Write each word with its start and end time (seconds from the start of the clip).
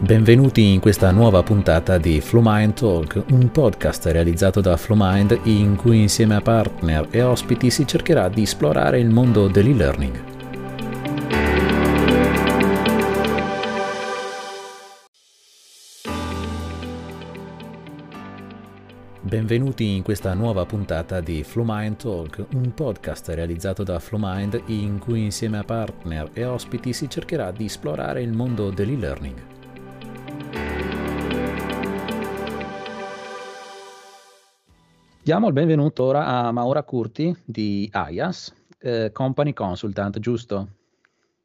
Benvenuti 0.00 0.74
in 0.74 0.78
questa 0.78 1.10
nuova 1.10 1.42
puntata 1.42 1.98
di 1.98 2.20
Flowmind 2.20 2.74
Talk, 2.74 3.24
un 3.32 3.50
podcast 3.50 4.06
realizzato 4.06 4.60
da 4.60 4.76
Flowmind 4.76 5.40
in 5.42 5.74
cui 5.74 6.02
insieme 6.02 6.36
a 6.36 6.40
partner 6.40 7.08
e 7.10 7.20
ospiti 7.20 7.68
si 7.68 7.84
cercherà 7.84 8.28
di 8.28 8.42
esplorare 8.42 9.00
il 9.00 9.10
mondo 9.10 9.48
dell'e-learning. 9.48 10.22
Benvenuti 19.20 19.96
in 19.96 20.02
questa 20.04 20.32
nuova 20.32 20.64
puntata 20.64 21.20
di 21.20 21.42
Flowmind 21.42 21.96
Talk, 21.96 22.46
un 22.54 22.72
podcast 22.72 23.30
realizzato 23.30 23.82
da 23.82 23.98
Flowmind 23.98 24.62
in 24.66 25.00
cui 25.00 25.24
insieme 25.24 25.58
a 25.58 25.64
partner 25.64 26.30
e 26.34 26.44
ospiti 26.44 26.92
si 26.92 27.10
cercherà 27.10 27.50
di 27.50 27.64
esplorare 27.64 28.22
il 28.22 28.32
mondo 28.32 28.70
dell'e-learning. 28.70 29.56
Diamo 35.28 35.48
il 35.48 35.52
benvenuto 35.52 36.04
ora 36.04 36.24
a 36.24 36.52
Maura 36.52 36.82
Curti 36.84 37.36
di 37.44 37.86
AIAS, 37.92 38.50
eh, 38.78 39.12
Company 39.12 39.52
Consultant, 39.52 40.18
giusto? 40.20 40.68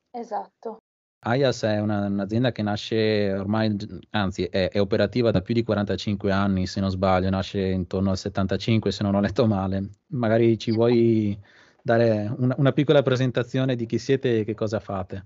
Esatto. 0.09 0.77
AIAS 1.19 1.63
è 1.63 1.79
una, 1.81 2.05
un'azienda 2.05 2.53
che 2.53 2.61
nasce 2.61 3.33
ormai, 3.33 3.75
anzi 4.11 4.45
è, 4.45 4.69
è, 4.69 4.79
operativa 4.79 5.31
da 5.31 5.41
più 5.41 5.53
di 5.53 5.63
45 5.63 6.31
anni 6.31 6.65
se 6.65 6.79
non 6.79 6.91
sbaglio, 6.91 7.29
nasce 7.29 7.59
intorno 7.59 8.11
al 8.11 8.17
75 8.17 8.89
se 8.89 9.03
non 9.03 9.15
ho 9.15 9.19
letto 9.19 9.45
male. 9.47 9.89
Magari 10.11 10.57
ci 10.57 10.71
vuoi 10.71 11.37
dare 11.81 12.33
una, 12.37 12.55
una 12.57 12.71
piccola 12.71 13.01
presentazione 13.01 13.75
di 13.75 13.85
chi 13.85 13.99
siete 13.99 14.39
e 14.39 14.43
che 14.45 14.53
cosa 14.53 14.79
fate? 14.79 15.25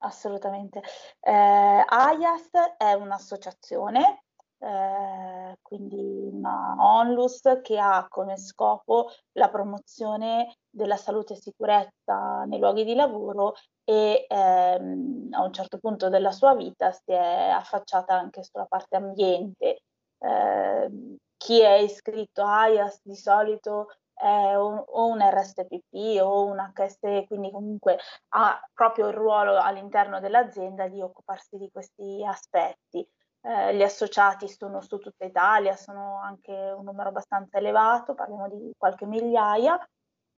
Assolutamente. 0.00 0.82
Eh, 1.20 1.32
AIAS 1.32 2.50
è 2.76 2.92
un'associazione 2.92 4.24
eh, 4.60 5.56
quindi 5.62 6.27
una 6.38 6.76
onlus 6.78 7.40
che 7.62 7.78
ha 7.78 8.06
come 8.08 8.36
scopo 8.38 9.10
la 9.32 9.48
promozione 9.48 10.56
della 10.70 10.96
salute 10.96 11.34
e 11.34 11.40
sicurezza 11.40 12.44
nei 12.44 12.58
luoghi 12.58 12.84
di 12.84 12.94
lavoro 12.94 13.54
e 13.84 14.26
ehm, 14.28 15.28
a 15.32 15.42
un 15.42 15.52
certo 15.52 15.78
punto 15.78 16.08
della 16.08 16.32
sua 16.32 16.54
vita 16.54 16.92
si 16.92 17.12
è 17.12 17.48
affacciata 17.48 18.14
anche 18.14 18.42
sulla 18.42 18.66
parte 18.66 18.96
ambiente. 18.96 19.82
Eh, 20.18 21.16
chi 21.36 21.60
è 21.60 21.74
iscritto 21.74 22.42
a 22.42 22.66
IAS 22.68 23.00
di 23.04 23.14
solito 23.14 23.88
è 24.12 24.54
un, 24.56 24.82
o 24.84 25.06
un 25.06 25.20
RSPP 25.20 26.20
o 26.20 26.44
un 26.46 26.58
HS, 26.74 27.26
quindi 27.26 27.50
comunque 27.50 27.98
ha 28.30 28.60
proprio 28.74 29.08
il 29.08 29.14
ruolo 29.14 29.58
all'interno 29.58 30.18
dell'azienda 30.20 30.88
di 30.88 31.00
occuparsi 31.00 31.56
di 31.56 31.70
questi 31.70 32.24
aspetti. 32.26 33.08
Eh, 33.40 33.76
gli 33.76 33.82
associati 33.82 34.48
sono 34.48 34.80
su 34.80 34.98
tutta 34.98 35.24
Italia, 35.24 35.76
sono 35.76 36.20
anche 36.20 36.52
un 36.52 36.84
numero 36.84 37.10
abbastanza 37.10 37.58
elevato, 37.58 38.14
parliamo 38.14 38.48
di 38.48 38.72
qualche 38.76 39.06
migliaia. 39.06 39.78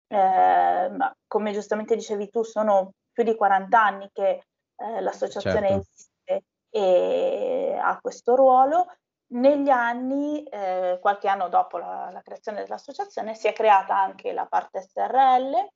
Eh, 0.07 0.89
ma 0.89 1.15
come 1.27 1.53
giustamente 1.53 1.95
dicevi 1.95 2.29
tu, 2.29 2.43
sono 2.43 2.93
più 3.11 3.23
di 3.23 3.35
40 3.35 3.81
anni 3.81 4.09
che 4.11 4.43
eh, 4.75 5.01
l'associazione 5.01 5.67
certo. 5.67 5.73
esiste 5.75 6.43
e 6.69 7.79
ha 7.81 7.99
questo 7.99 8.35
ruolo. 8.35 8.87
Negli 9.31 9.69
anni, 9.69 10.43
eh, 10.45 10.97
qualche 10.99 11.27
anno 11.27 11.49
dopo 11.49 11.77
la, 11.77 12.09
la 12.11 12.21
creazione 12.21 12.63
dell'associazione, 12.63 13.35
si 13.35 13.47
è 13.47 13.53
creata 13.53 13.95
anche 13.95 14.33
la 14.33 14.45
parte 14.47 14.81
SRL 14.81 15.67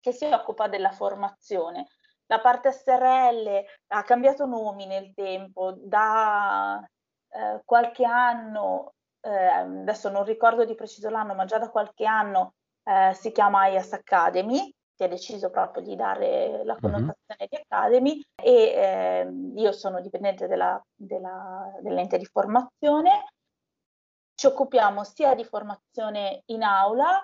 che 0.00 0.12
si 0.12 0.26
occupa 0.26 0.68
della 0.68 0.90
formazione 0.90 1.86
la 2.32 2.40
parte 2.40 2.72
SRL 2.72 3.62
ha 3.88 4.02
cambiato 4.04 4.46
nomi 4.46 4.86
nel 4.86 5.12
tempo, 5.14 5.74
da 5.76 6.82
eh, 7.28 7.60
qualche 7.62 8.06
anno, 8.06 8.94
eh, 9.20 9.46
adesso 9.46 10.08
non 10.08 10.24
ricordo 10.24 10.64
di 10.64 10.74
preciso 10.74 11.10
l'anno, 11.10 11.34
ma 11.34 11.44
già 11.44 11.58
da 11.58 11.68
qualche 11.68 12.06
anno 12.06 12.54
eh, 12.84 13.12
si 13.12 13.32
chiama 13.32 13.66
IAS 13.66 13.92
Academy, 13.92 14.74
si 14.94 15.04
è 15.04 15.08
deciso 15.08 15.50
proprio 15.50 15.82
di 15.82 15.94
dare 15.94 16.64
la 16.64 16.76
connotazione 16.80 17.36
uh-huh. 17.38 17.46
di 17.50 17.56
Academy 17.68 18.22
e 18.34 18.72
ehm, 18.74 19.58
io 19.58 19.72
sono 19.72 20.00
dipendente 20.00 20.46
della, 20.46 20.82
della, 20.94 21.70
dell'ente 21.82 22.16
di 22.16 22.24
formazione. 22.24 23.26
Ci 24.34 24.46
occupiamo 24.46 25.04
sia 25.04 25.34
di 25.34 25.44
formazione 25.44 26.42
in 26.46 26.62
aula 26.62 27.22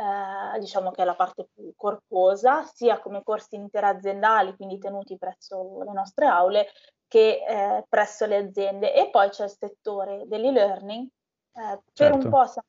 eh, 0.00 0.58
diciamo 0.58 0.90
che 0.90 1.02
è 1.02 1.04
la 1.04 1.14
parte 1.14 1.48
più 1.52 1.74
corposa, 1.76 2.64
sia 2.64 3.00
come 3.00 3.22
corsi 3.22 3.56
interaziendali, 3.56 4.56
quindi 4.56 4.78
tenuti 4.78 5.18
presso 5.18 5.82
le 5.82 5.92
nostre 5.92 6.26
aule, 6.26 6.68
che 7.06 7.44
eh, 7.46 7.84
presso 7.86 8.24
le 8.24 8.36
aziende. 8.36 8.94
E 8.94 9.10
poi 9.10 9.28
c'è 9.28 9.44
il 9.44 9.50
settore 9.50 10.24
dell'e-learning. 10.26 11.06
Eh, 11.06 11.10
certo. 11.52 11.82
Per 11.92 12.12
un 12.12 12.20
certo. 12.22 12.36
po' 12.36 12.46
siamo 12.46 12.66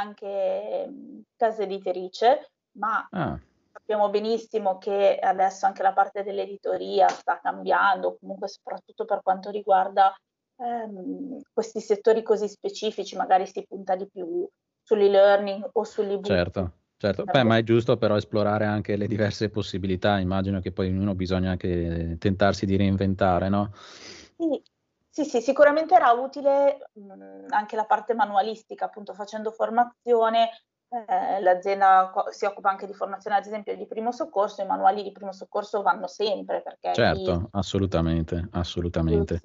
anche 0.00 0.86
mh, 0.88 1.20
casa 1.36 1.62
editrice, 1.62 2.50
ma 2.72 3.06
ah. 3.12 3.38
sappiamo 3.72 4.10
benissimo 4.10 4.78
che 4.78 5.18
adesso 5.20 5.66
anche 5.66 5.82
la 5.82 5.92
parte 5.92 6.24
dell'editoria 6.24 7.08
sta 7.08 7.38
cambiando, 7.40 8.16
comunque 8.18 8.48
soprattutto 8.48 9.04
per 9.04 9.22
quanto 9.22 9.50
riguarda 9.50 10.12
ehm, 10.56 11.42
questi 11.52 11.80
settori 11.80 12.22
così 12.22 12.48
specifici, 12.48 13.14
magari 13.14 13.46
si 13.46 13.64
punta 13.68 13.94
di 13.94 14.08
più 14.08 14.48
sull'e-learning 14.82 15.70
o 15.72 15.84
sull'ebook. 15.84 16.26
Certo. 16.26 16.72
Certo, 17.02 17.24
Beh, 17.24 17.42
ma 17.42 17.56
è 17.56 17.64
giusto 17.64 17.96
però 17.96 18.16
esplorare 18.16 18.64
anche 18.64 18.94
le 18.94 19.08
diverse 19.08 19.50
possibilità, 19.50 20.20
immagino 20.20 20.60
che 20.60 20.70
poi 20.70 20.86
ognuno 20.86 21.16
bisogna 21.16 21.50
anche 21.50 22.16
tentarsi 22.20 22.64
di 22.64 22.76
reinventare, 22.76 23.48
no? 23.48 23.72
Sì, 23.74 24.62
sì, 25.10 25.24
sì 25.24 25.40
sicuramente 25.40 25.96
era 25.96 26.12
utile 26.12 26.90
mh, 26.92 27.46
anche 27.48 27.74
la 27.74 27.86
parte 27.86 28.14
manualistica, 28.14 28.84
appunto 28.84 29.14
facendo 29.14 29.50
formazione, 29.50 30.50
eh, 30.90 31.40
l'azienda 31.40 32.12
si 32.30 32.44
occupa 32.44 32.70
anche 32.70 32.86
di 32.86 32.94
formazione 32.94 33.36
ad 33.36 33.46
esempio 33.46 33.74
di 33.74 33.86
primo 33.88 34.12
soccorso, 34.12 34.62
i 34.62 34.66
manuali 34.66 35.02
di 35.02 35.10
primo 35.10 35.32
soccorso 35.32 35.82
vanno 35.82 36.06
sempre 36.06 36.62
perché... 36.62 36.92
Certo, 36.92 37.38
chi... 37.38 37.46
assolutamente, 37.50 38.48
assolutamente. 38.52 39.40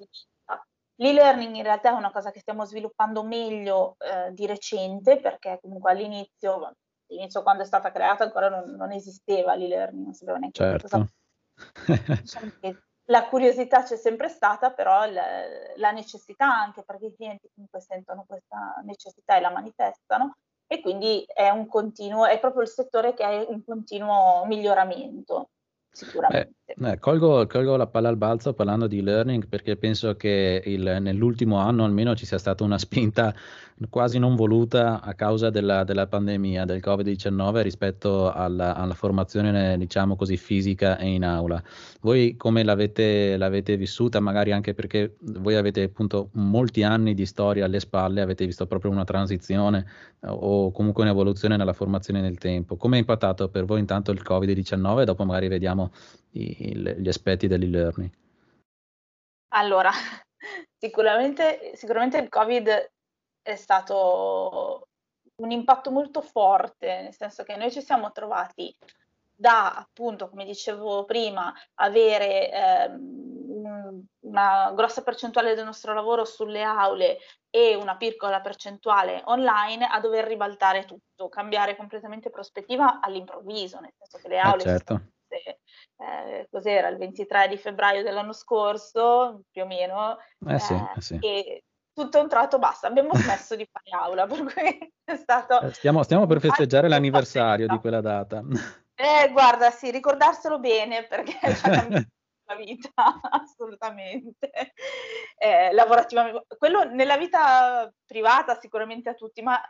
L'e-learning 1.00 1.54
in 1.54 1.62
realtà 1.62 1.90
è 1.90 1.92
una 1.92 2.10
cosa 2.10 2.30
che 2.30 2.40
stiamo 2.40 2.64
sviluppando 2.64 3.22
meglio 3.22 3.96
eh, 3.98 4.32
di 4.32 4.46
recente 4.46 5.20
perché 5.20 5.58
comunque 5.62 5.92
all'inizio, 5.92 6.74
all'inizio 7.08 7.42
quando 7.42 7.62
è 7.62 7.66
stata 7.66 7.92
creata 7.92 8.24
ancora 8.24 8.48
non, 8.48 8.70
non 8.70 8.90
esisteva 8.90 9.54
l'e-learning, 9.54 10.04
non 10.04 10.12
sapeva 10.12 10.38
neanche 10.38 10.60
certo. 10.60 10.88
cosa. 10.88 11.06
diciamo 12.20 12.52
che 12.60 12.82
la 13.08 13.28
curiosità 13.28 13.82
c'è 13.84 13.96
sempre 13.96 14.28
stata, 14.28 14.72
però 14.72 15.08
la, 15.10 15.24
la, 15.76 15.90
necessità 15.92 16.46
anche 16.46 16.82
perché 16.82 17.06
i 17.06 17.14
clienti 17.14 17.48
comunque 17.54 17.80
sentono 17.80 18.24
questa 18.26 18.80
necessità 18.84 19.36
e 19.36 19.40
la 19.40 19.50
manifestano 19.50 20.36
e 20.66 20.80
quindi 20.80 21.24
è 21.26 21.48
un 21.48 21.66
continuo, 21.68 22.26
è 22.26 22.38
proprio 22.38 22.62
il 22.62 22.68
settore 22.68 23.14
che 23.14 23.24
è 23.24 23.46
in 23.50 23.64
continuo 23.64 24.44
miglioramento 24.44 25.50
sicuramente. 25.90 26.48
Eh, 26.48 26.54
eh, 26.68 26.98
colgo, 26.98 27.46
colgo, 27.46 27.76
la 27.76 27.86
palla 27.86 28.10
al 28.10 28.18
balzo 28.18 28.52
parlando 28.52 28.86
di 28.86 29.00
learning 29.00 29.48
perché 29.48 29.76
penso 29.76 30.16
che 30.16 30.62
il, 30.66 30.98
nell'ultimo 31.00 31.56
anno 31.56 31.82
almeno 31.84 32.14
ci 32.14 32.26
sia 32.26 32.36
stata 32.36 32.62
una 32.62 32.76
spinta 32.78 33.34
quasi 33.88 34.18
non 34.18 34.34
voluta 34.34 35.00
a 35.00 35.14
causa 35.14 35.50
della, 35.50 35.84
della 35.84 36.06
pandemia, 36.06 36.64
del 36.64 36.80
Covid-19 36.84 37.62
rispetto 37.62 38.30
alla, 38.30 38.74
alla, 38.74 38.94
formazione 38.94 39.78
diciamo 39.78 40.16
così 40.16 40.36
fisica 40.36 40.98
e 40.98 41.08
in 41.08 41.24
aula. 41.24 41.62
Voi 42.00 42.36
come 42.36 42.64
l'avete, 42.64 43.36
l'avete 43.36 43.76
vissuta? 43.76 44.18
Magari 44.20 44.52
anche 44.52 44.74
perché 44.74 45.16
voi 45.20 45.54
avete 45.54 45.84
appunto 45.84 46.30
molti 46.32 46.82
anni 46.82 47.14
di 47.14 47.24
storia 47.24 47.66
alle 47.66 47.80
spalle, 47.80 48.20
avete 48.20 48.44
visto 48.44 48.66
proprio 48.66 48.90
una 48.90 49.04
transizione 49.04 49.86
o 50.26 50.72
comunque 50.72 51.04
un'evoluzione 51.04 51.56
nella 51.56 51.72
formazione 51.72 52.20
nel 52.20 52.38
tempo. 52.38 52.76
Come 52.76 52.96
è 52.96 52.98
impattato 52.98 53.48
per 53.48 53.64
voi 53.64 53.78
intanto 53.78 54.10
il 54.10 54.22
Covid-19 54.26 55.04
dopo 55.04 55.24
magari 55.24 55.46
vediamo 55.48 55.92
i, 56.32 56.56
gli 56.64 57.08
aspetti 57.08 57.46
dell'e-learning? 57.46 58.10
Allora, 59.48 59.90
sicuramente, 60.78 61.72
sicuramente 61.74 62.18
il 62.18 62.28
Covid 62.28 62.90
è 63.42 63.56
stato 63.56 64.88
un 65.36 65.50
impatto 65.50 65.90
molto 65.90 66.20
forte, 66.20 67.02
nel 67.02 67.14
senso 67.14 67.42
che 67.44 67.56
noi 67.56 67.70
ci 67.70 67.80
siamo 67.80 68.12
trovati 68.12 68.74
da 69.34 69.72
appunto, 69.72 70.28
come 70.28 70.44
dicevo 70.44 71.04
prima, 71.04 71.54
avere 71.74 72.50
ehm, 72.50 74.04
una 74.20 74.72
grossa 74.74 75.02
percentuale 75.02 75.54
del 75.54 75.64
nostro 75.64 75.94
lavoro 75.94 76.24
sulle 76.24 76.62
aule 76.62 77.18
e 77.48 77.76
una 77.76 77.96
piccola 77.96 78.40
percentuale 78.40 79.22
online 79.26 79.86
a 79.86 80.00
dover 80.00 80.26
ribaltare 80.26 80.84
tutto, 80.84 81.28
cambiare 81.28 81.76
completamente 81.76 82.30
prospettiva 82.30 82.98
all'improvviso, 83.00 83.78
nel 83.78 83.92
senso 83.96 84.18
che 84.18 84.28
le 84.28 84.36
eh, 84.36 84.40
aule 84.40 84.62
eh 84.62 84.66
certo. 84.66 85.00
State, 85.38 85.60
eh, 85.98 86.48
cos'era 86.50 86.88
il 86.88 86.98
23 86.98 87.48
di 87.48 87.56
febbraio 87.56 88.02
dell'anno 88.02 88.32
scorso, 88.32 89.42
più 89.50 89.62
o 89.62 89.66
meno, 89.66 90.18
eh 90.46 90.58
sì, 90.58 90.74
eh 90.74 91.00
sì. 91.00 91.18
e 91.20 91.64
tutto 91.92 92.20
un 92.20 92.28
tratto 92.28 92.58
basta, 92.58 92.86
abbiamo 92.86 93.14
smesso 93.14 93.56
di 93.56 93.68
fare 93.70 94.02
aula, 94.02 94.26
per 94.26 94.42
cui 94.44 94.92
è 95.04 95.16
stato... 95.16 95.60
Eh, 95.60 95.72
stiamo, 95.72 96.02
stiamo 96.02 96.26
per 96.26 96.40
festeggiare 96.40 96.88
l'anniversario 96.88 97.66
di 97.66 97.78
quella 97.78 98.00
data. 98.00 98.42
Eh, 99.00 99.30
guarda, 99.30 99.70
sì, 99.70 99.92
ricordarselo 99.92 100.58
bene 100.58 101.06
perché 101.06 101.38
la 102.48 102.54
vita, 102.56 102.90
assolutamente. 103.30 104.50
Eh, 105.36 105.72
lavorativamente, 105.72 106.46
quello 106.58 106.82
nella 106.82 107.16
vita 107.16 107.88
privata 108.04 108.58
sicuramente 108.58 109.08
a 109.08 109.14
tutti, 109.14 109.40
ma 109.40 109.64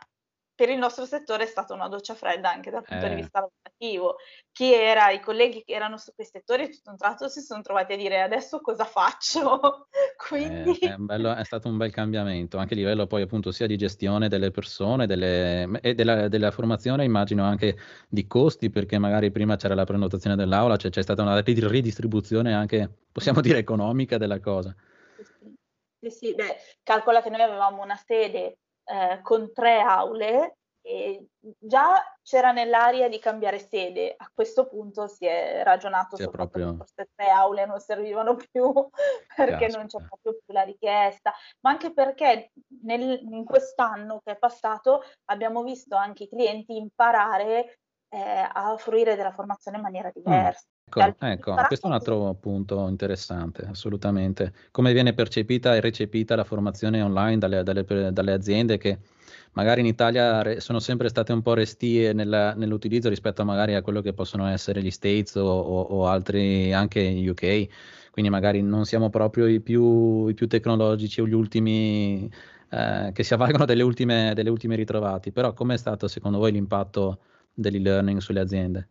per 0.59 0.67
il 0.67 0.77
nostro 0.77 1.05
settore 1.05 1.43
è 1.43 1.47
stata 1.47 1.73
una 1.73 1.87
doccia 1.87 2.15
fredda 2.15 2.51
anche 2.51 2.69
dal 2.69 2.83
punto 2.83 3.05
eh. 3.05 3.09
di 3.09 3.15
vista 3.15 3.39
lavorativo. 3.39 4.17
Chi 4.51 4.73
era, 4.73 5.09
i 5.09 5.21
colleghi 5.21 5.63
che 5.63 5.71
erano 5.71 5.95
su 5.95 6.11
quei 6.13 6.27
settori, 6.27 6.69
tutto 6.69 6.89
un 6.89 6.97
tratto 6.97 7.29
si 7.29 7.39
sono 7.39 7.61
trovati 7.61 7.93
a 7.93 7.95
dire 7.95 8.19
adesso 8.19 8.59
cosa 8.59 8.83
faccio? 8.83 9.87
Quindi... 10.27 10.77
Eh, 10.79 10.95
è, 10.95 10.95
bello, 10.97 11.33
è, 11.33 11.45
stato 11.45 11.69
un 11.69 11.77
bel 11.77 11.93
cambiamento, 11.93 12.57
anche 12.57 12.73
a 12.73 12.75
livello 12.75 13.07
poi 13.07 13.21
appunto 13.21 13.51
sia 13.51 13.67
di 13.67 13.77
gestione 13.77 14.27
delle 14.27 14.51
persone 14.51 15.07
delle, 15.07 15.79
e 15.79 15.95
della, 15.95 16.27
della, 16.27 16.51
formazione, 16.51 17.05
immagino 17.05 17.45
anche 17.45 17.77
di 18.09 18.27
costi, 18.27 18.69
perché 18.69 18.97
magari 18.97 19.31
prima 19.31 19.55
c'era 19.55 19.75
la 19.75 19.85
prenotazione 19.85 20.35
dell'aula, 20.35 20.75
cioè 20.75 20.91
c'è 20.91 21.01
stata 21.01 21.21
una 21.21 21.39
ridistribuzione 21.39 22.53
anche, 22.53 22.89
possiamo 23.13 23.39
dire, 23.39 23.59
economica 23.59 24.17
della 24.17 24.41
cosa. 24.41 24.75
Sì, 26.01 26.09
sì, 26.09 26.35
beh, 26.35 26.57
calcola 26.83 27.21
che 27.21 27.29
noi 27.29 27.43
avevamo 27.43 27.81
una 27.81 27.95
sede 27.95 28.57
eh, 28.89 29.21
con 29.21 29.51
tre 29.53 29.79
aule 29.79 30.55
e 30.81 31.27
già 31.59 32.01
c'era 32.23 32.51
nell'aria 32.51 33.07
di 33.09 33.19
cambiare 33.19 33.59
sede. 33.59 34.15
A 34.17 34.29
questo 34.33 34.67
punto 34.67 35.07
si 35.07 35.25
è 35.25 35.61
ragionato 35.63 36.15
sì, 36.15 36.27
proprio... 36.29 36.75
forse 36.75 37.09
tre 37.13 37.29
aule 37.29 37.65
non 37.65 37.79
servivano 37.79 38.35
più 38.35 38.71
perché 39.35 39.65
Caspita. 39.67 39.77
non 39.77 39.87
c'è 39.87 39.97
proprio 39.97 40.39
più 40.43 40.53
la 40.53 40.63
richiesta, 40.63 41.33
ma 41.61 41.71
anche 41.71 41.93
perché 41.93 42.51
nel, 42.83 43.19
in 43.21 43.45
quest'anno 43.45 44.21
che 44.23 44.31
è 44.31 44.37
passato 44.37 45.03
abbiamo 45.25 45.63
visto 45.63 45.95
anche 45.95 46.23
i 46.23 46.29
clienti 46.29 46.75
imparare 46.75 47.79
eh, 48.09 48.49
a 48.51 48.75
fruire 48.77 49.15
della 49.15 49.31
formazione 49.31 49.77
in 49.77 49.83
maniera 49.83 50.09
mm. 50.09 50.11
diversa. 50.11 50.65
Ecco, 50.89 51.25
ecco, 51.25 51.55
questo 51.67 51.85
è 51.85 51.89
un 51.89 51.95
altro 51.95 52.33
punto 52.39 52.87
interessante, 52.87 53.65
assolutamente. 53.69 54.53
Come 54.71 54.93
viene 54.93 55.13
percepita 55.13 55.75
e 55.75 55.81
recepita 55.81 56.35
la 56.35 56.43
formazione 56.43 57.01
online 57.01 57.37
dalle, 57.37 57.63
dalle, 57.63 58.11
dalle 58.11 58.31
aziende 58.31 58.77
che 58.77 58.99
magari 59.53 59.81
in 59.81 59.85
Italia 59.85 60.59
sono 60.59 60.79
sempre 60.79 61.09
state 61.09 61.31
un 61.31 61.41
po' 61.41 61.53
restie 61.53 62.13
nella, 62.13 62.53
nell'utilizzo 62.53 63.09
rispetto 63.09 63.41
a 63.41 63.45
magari 63.45 63.75
a 63.75 63.81
quello 63.81 64.01
che 64.01 64.13
possono 64.13 64.47
essere 64.47 64.81
gli 64.81 64.91
States 64.91 65.35
o, 65.35 65.47
o, 65.47 65.81
o 65.81 66.07
altri, 66.07 66.73
anche 66.73 66.99
in 66.99 67.29
UK, 67.29 67.67
quindi 68.11 68.29
magari 68.29 68.61
non 68.61 68.85
siamo 68.85 69.09
proprio 69.09 69.47
i 69.47 69.59
più, 69.61 70.27
i 70.27 70.33
più 70.33 70.47
tecnologici 70.47 71.21
o 71.21 71.27
gli 71.27 71.33
ultimi 71.33 72.29
eh, 72.69 73.11
che 73.13 73.23
si 73.23 73.33
avvalgono 73.33 73.65
delle 73.65 73.83
ultime, 73.83 74.33
delle 74.33 74.49
ultime 74.49 74.75
ritrovati, 74.75 75.31
però 75.31 75.53
com'è 75.53 75.77
stato 75.77 76.07
secondo 76.07 76.37
voi 76.37 76.51
l'impatto 76.51 77.19
dell'e-learning 77.53 78.19
sulle 78.19 78.39
aziende? 78.39 78.87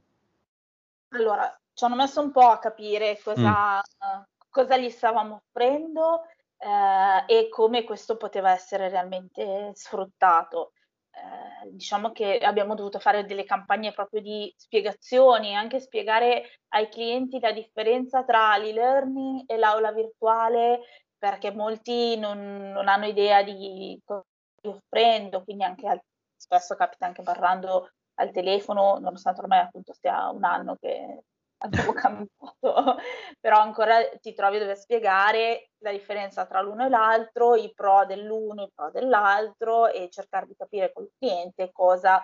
Allora, 1.11 1.59
ci 1.79 1.85
hanno 1.85 1.95
messo 1.95 2.21
un 2.21 2.33
po' 2.33 2.49
a 2.49 2.59
capire 2.59 3.21
cosa, 3.23 3.79
mm. 3.79 4.23
cosa 4.49 4.77
gli 4.77 4.91
stavamo 4.91 5.37
offrendo 5.37 6.25
eh, 6.59 7.25
e 7.33 7.49
come 7.49 7.85
questo 7.85 8.17
poteva 8.17 8.51
essere 8.51 8.89
realmente 8.89 9.71
sfruttato. 9.75 10.73
Eh, 11.13 11.71
diciamo 11.71 12.11
che 12.11 12.39
abbiamo 12.39 12.75
dovuto 12.75 12.99
fare 12.99 13.25
delle 13.25 13.45
campagne 13.45 13.93
proprio 13.93 14.21
di 14.21 14.53
spiegazioni, 14.57 15.55
anche 15.55 15.79
spiegare 15.79 16.63
ai 16.71 16.89
clienti 16.89 17.39
la 17.39 17.53
differenza 17.53 18.25
tra 18.25 18.57
l'e-learning 18.57 19.45
e 19.47 19.57
l'aula 19.57 19.93
virtuale, 19.93 20.81
perché 21.17 21.53
molti 21.53 22.19
non, 22.19 22.73
non 22.73 22.89
hanno 22.89 23.07
idea 23.07 23.45
di 23.45 24.01
cosa 24.05 24.25
sto 24.57 24.69
offrendo, 24.71 25.45
quindi 25.45 25.63
anche 25.63 26.07
spesso 26.35 26.75
capita 26.75 27.07
anche 27.07 27.23
parlando 27.23 27.93
al 28.15 28.33
telefono, 28.33 28.99
nonostante 28.99 29.43
ormai 29.43 29.61
appunto 29.61 29.93
sia 29.93 30.29
un 30.31 30.43
anno 30.43 30.75
che 30.75 31.23
abbiamo 31.59 31.93
cambiato, 31.93 32.29
però 33.41 33.61
ancora 33.61 33.97
ti 34.21 34.33
trovi 34.35 34.57
a 34.57 34.61
dover 34.61 34.77
spiegare 34.77 35.71
la 35.79 35.91
differenza 35.91 36.47
tra 36.47 36.61
l'uno 36.61 36.87
e 36.87 36.89
l'altro, 36.89 37.55
i 37.55 37.73
pro 37.75 38.05
dell'uno, 38.07 38.65
i 38.65 38.71
pro 38.75 38.91
dell'altro 38.91 39.89
e 39.89 40.09
cercare 40.11 40.47
di 40.47 40.55
capire 40.57 40.93
col 40.93 41.11
cliente 41.19 41.71
cosa 41.73 42.23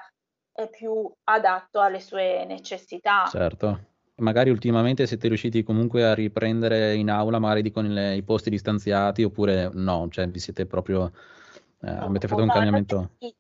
è 0.53 0.69
più 0.69 1.11
adatto 1.25 1.81
alle 1.81 2.01
sue 2.01 2.45
necessità. 2.45 3.27
Certo. 3.29 3.93
Magari 4.17 4.51
ultimamente 4.51 5.09
siete 5.09 5.27
riusciti 5.27 5.65
comunque 5.65 6.05
a 6.05 6.15
riprendere 6.15 6.95
in 6.95 7.11
aula, 7.11 7.41
magari 7.41 7.73
con 7.73 7.87
i 7.87 8.23
posti 8.23 8.49
distanziati, 8.49 9.25
oppure 9.25 9.71
no, 9.73 10.07
cioè 10.09 10.29
vi 10.29 10.39
siete 10.39 10.67
proprio, 10.67 11.11
eh, 11.81 11.91
no, 11.91 12.05
avete 12.05 12.29
fatto 12.29 12.43
un 12.43 12.49
cambiamento? 12.49 13.11
Sì. 13.19 13.35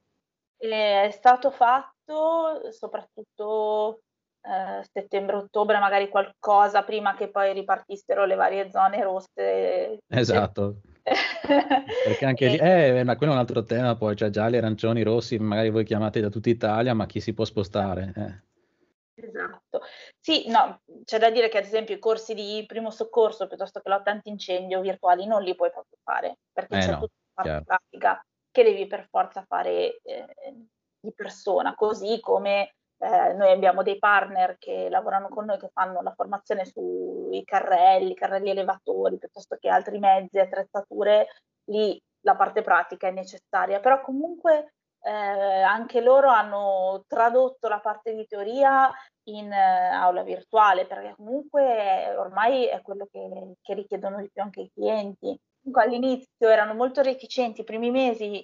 È 0.57 1.11
stato 1.13 1.51
fatto 1.51 2.73
soprattutto 2.73 4.01
eh, 4.45 4.85
settembre-ottobre, 4.93 5.79
magari 5.79 6.09
qualcosa 6.09 6.83
prima 6.83 7.15
che 7.15 7.29
poi 7.29 7.53
ripartissero 7.55 8.27
le 8.27 8.35
varie 8.35 8.71
zone 8.71 9.03
rosse. 9.03 10.01
Esatto. 10.07 10.81
Perché 11.05 12.25
anche 12.25 12.49
lì, 12.49 12.57
eh, 12.59 13.05
ma 13.05 13.17
quello 13.17 13.33
è 13.33 13.35
un 13.35 13.41
altro 13.41 13.63
tema, 13.63 13.97
poi 13.97 14.17
cioè 14.17 14.31
gialli, 14.31 14.59
arancioni, 14.59 15.03
rossi, 15.03 15.39
magari 15.39 15.71
voi 15.71 15.85
chiamate 15.85 16.21
da 16.21 16.29
tutta 16.29 16.51
Italia, 16.51 16.93
ma 16.95 17.07
chi 17.07 17.21
si 17.21 17.33
può 17.33 17.45
spostare? 17.45 18.13
Eh. 18.17 18.53
Esatto. 19.27 19.81
Sì, 20.19 20.49
no, 20.49 20.83
c'è 21.05 21.19
da 21.19 21.31
dire 21.31 21.49
che 21.49 21.59
ad 21.59 21.65
esempio 21.65 21.95
i 21.95 21.99
corsi 21.99 22.35
di 22.35 22.65
primo 22.67 22.91
soccorso 22.91 23.47
piuttosto 23.47 23.81
che 23.81 23.89
lotta 23.89 24.11
antincendio 24.11 24.81
virtuali 24.81 25.27
non 25.27 25.43
li 25.43 25.55
puoi 25.55 25.71
proprio 25.71 25.99
fare, 26.03 26.39
perché 26.53 26.77
eh 26.77 26.81
c'è 26.81 26.91
no, 26.91 26.99
tutta 26.99 27.43
una 27.43 27.63
pratica 27.63 28.27
che 28.51 28.63
devi 28.63 28.87
per 28.87 29.07
forza 29.09 29.45
fare 29.47 30.01
eh, 30.03 30.27
di 31.01 31.13
persona, 31.15 31.75
così 31.75 32.21
come 32.21 32.75
eh, 33.05 33.33
noi 33.35 33.51
abbiamo 33.51 33.83
dei 33.83 33.99
partner 33.99 34.57
che 34.59 34.89
lavorano 34.89 35.29
con 35.29 35.45
noi 35.45 35.59
che 35.59 35.69
fanno 35.73 36.01
la 36.01 36.15
formazione 36.15 36.65
sui 36.65 37.45
carrelli, 37.45 38.15
carrelli 38.15 38.51
elevatori, 38.51 39.19
piuttosto 39.19 39.57
che 39.61 39.69
altri 39.69 39.99
mezzi, 39.99 40.39
attrezzature, 40.39 41.29
lì 41.65 42.01
la 42.21 42.35
parte 42.35 42.63
pratica 42.63 43.09
è 43.09 43.11
necessaria, 43.11 43.81
però 43.81 44.01
comunque 44.01 44.73
eh, 45.01 45.11
anche 45.11 46.01
loro 46.01 46.31
hanno 46.31 47.05
tradotto 47.07 47.69
la 47.69 47.81
parte 47.81 48.15
di 48.15 48.27
teoria 48.27 48.91
in 49.25 49.53
eh, 49.53 49.89
aula 49.91 50.23
virtuale, 50.23 50.87
perché 50.87 51.15
comunque 51.15 52.17
ormai 52.17 52.67
è 52.67 52.81
quello 52.81 53.07
che, 53.11 53.55
che 53.61 53.75
richiedono 53.75 54.21
di 54.23 54.31
più 54.33 54.43
anche 54.43 54.63
i 54.63 54.71
clienti. 54.73 55.39
Comunque 55.63 55.83
all'inizio 55.85 56.49
erano 56.49 56.73
molto 56.75 57.03
reticenti, 57.03 57.61
i 57.61 57.65
primi 57.65 57.91
mesi 57.91 58.43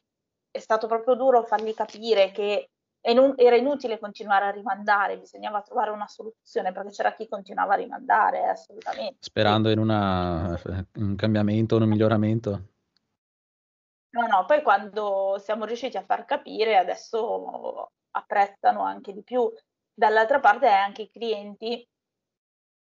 è 0.51 0.59
stato 0.59 0.87
proprio 0.87 1.15
duro 1.15 1.45
fargli 1.45 1.73
capire 1.73 2.31
che 2.31 2.69
era 3.03 3.57
inutile 3.57 3.99
continuare 3.99 4.47
a 4.47 4.51
rimandare, 4.51 5.19
bisognava 5.19 5.63
trovare 5.63 5.91
una 5.91 6.07
soluzione 6.07 6.73
perché 6.73 6.91
c'era 6.91 7.15
chi 7.15 7.29
continuava 7.29 7.75
a 7.75 7.77
rimandare, 7.77 8.49
assolutamente. 8.49 9.17
Sperando 9.21 9.71
in 9.71 9.79
una, 9.79 10.61
un 10.97 11.17
cambiamento, 11.17 11.77
un 11.77 11.89
miglioramento. 11.89 12.65
No, 14.11 14.27
no, 14.27 14.45
poi 14.45 14.63
quando 14.63 15.37
siamo 15.39 15.65
riusciti 15.65 15.97
a 15.97 16.03
far 16.03 16.25
capire, 16.25 16.77
adesso 16.77 17.93
apprezzano 18.11 18.83
anche 18.83 19.13
di 19.13 19.23
più. 19.23 19.51
Dall'altra 19.93 20.41
parte 20.41 20.67
hai 20.67 20.83
anche 20.83 21.03
i 21.03 21.11
clienti 21.11 21.89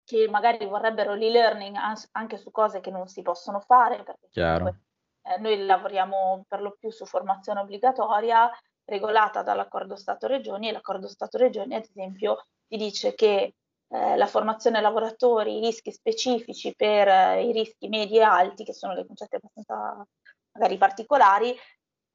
che 0.03 0.29
magari 0.29 0.65
vorrebbero 0.65 1.13
l'e-learning 1.15 1.75
anche 2.11 2.37
su 2.37 2.49
cose 2.49 2.79
che 2.79 2.91
non 2.91 3.07
si 3.07 3.21
possono 3.21 3.59
fare, 3.59 4.03
perché 4.03 4.29
comunque, 4.31 4.81
eh, 5.23 5.37
noi 5.39 5.65
lavoriamo 5.65 6.45
per 6.47 6.61
lo 6.61 6.77
più 6.79 6.89
su 6.89 7.05
formazione 7.05 7.59
obbligatoria 7.59 8.49
regolata 8.87 9.43
dall'accordo 9.43 9.95
Stato-Regioni 9.95 10.69
e 10.69 10.71
l'accordo 10.71 11.07
Stato-Regioni 11.07 11.75
ad 11.75 11.83
esempio 11.83 12.45
ti 12.67 12.77
dice 12.77 13.13
che 13.13 13.53
eh, 13.89 14.17
la 14.17 14.27
formazione 14.27 14.81
lavoratori, 14.81 15.57
i 15.57 15.61
rischi 15.61 15.91
specifici 15.91 16.73
per 16.75 17.07
eh, 17.07 17.43
i 17.43 17.51
rischi 17.51 17.87
medi 17.87 18.17
e 18.17 18.21
alti, 18.21 18.63
che 18.63 18.73
sono 18.73 18.93
dei 18.93 19.05
concetti 19.05 19.35
abbastanza 19.35 20.05
magari 20.53 20.77
particolari, 20.77 21.55